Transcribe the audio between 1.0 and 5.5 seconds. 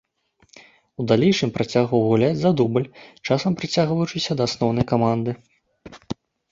У далейшым працягваў гуляць за дубль, часам прыцягваючыся да асноўнай каманды.